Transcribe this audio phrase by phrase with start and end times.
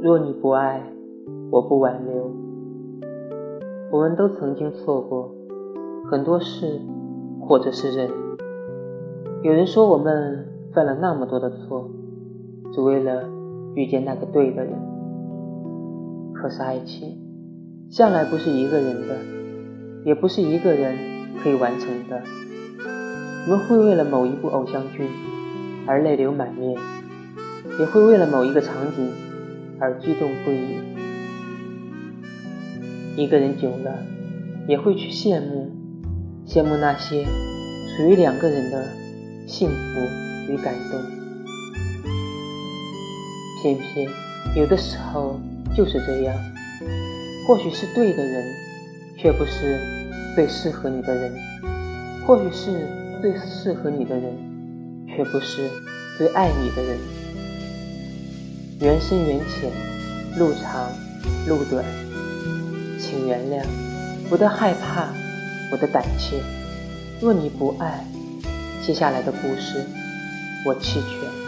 [0.00, 0.80] 若你不爱，
[1.50, 2.30] 我不挽留。
[3.90, 5.34] 我们都曾经错过
[6.08, 6.80] 很多事，
[7.40, 8.08] 或者是人。
[9.42, 11.90] 有人说我们犯了那么多的错，
[12.72, 13.24] 只为了
[13.74, 14.72] 遇见那个对的人。
[16.32, 17.18] 可是爱情
[17.90, 19.16] 向来不是一个人的，
[20.04, 20.94] 也不是一个人
[21.42, 22.22] 可以完成的。
[23.46, 25.08] 我们会为了某一部偶像剧
[25.88, 26.78] 而泪流满面，
[27.80, 29.10] 也会为了某一个场景
[29.80, 30.78] 而激动不已。
[33.16, 33.98] 一个人久了，
[34.66, 35.70] 也会去羡慕，
[36.46, 38.84] 羡慕那些属于两个人的
[39.46, 41.00] 幸福与感动。
[43.60, 44.08] 偏偏
[44.54, 45.40] 有的时候
[45.76, 46.34] 就是这样，
[47.46, 48.44] 或许是对的人，
[49.16, 49.80] 却不是
[50.36, 51.32] 最适合你的人；
[52.24, 52.86] 或许是
[53.20, 54.32] 最适合你的人，
[55.08, 55.68] 却不是
[56.16, 56.96] 最爱你的人。
[58.80, 59.72] 缘深缘浅，
[60.38, 60.92] 路长
[61.48, 61.84] 路短。
[63.00, 63.64] 请原谅
[64.30, 65.08] 我的害怕，
[65.72, 66.40] 我的胆怯。
[67.20, 68.04] 若你不爱，
[68.86, 69.84] 接下来的故事
[70.64, 71.47] 我弃权。